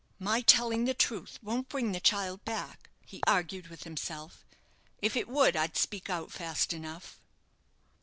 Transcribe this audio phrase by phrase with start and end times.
[0.17, 4.43] "My telling the truth won't bring the child back," he argued with himself.
[4.99, 7.21] "If it would, I'd speak out fast enough."